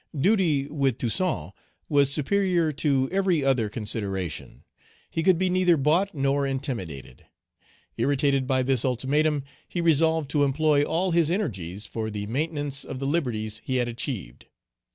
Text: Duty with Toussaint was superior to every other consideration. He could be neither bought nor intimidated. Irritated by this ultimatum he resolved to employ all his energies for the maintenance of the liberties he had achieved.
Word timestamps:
Duty 0.19 0.65
with 0.67 0.97
Toussaint 0.97 1.51
was 1.87 2.11
superior 2.11 2.71
to 2.71 3.07
every 3.11 3.43
other 3.43 3.69
consideration. 3.69 4.63
He 5.11 5.21
could 5.21 5.37
be 5.37 5.47
neither 5.47 5.77
bought 5.77 6.15
nor 6.15 6.47
intimidated. 6.47 7.27
Irritated 7.97 8.47
by 8.47 8.63
this 8.63 8.83
ultimatum 8.83 9.43
he 9.67 9.79
resolved 9.79 10.31
to 10.31 10.43
employ 10.43 10.81
all 10.83 11.11
his 11.11 11.29
energies 11.29 11.85
for 11.85 12.09
the 12.09 12.25
maintenance 12.25 12.83
of 12.83 12.97
the 12.97 13.05
liberties 13.05 13.61
he 13.63 13.75
had 13.75 13.87
achieved. 13.87 14.47